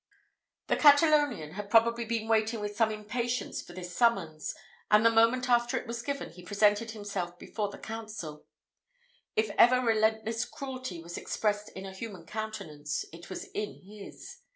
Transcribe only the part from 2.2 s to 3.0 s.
waiting with some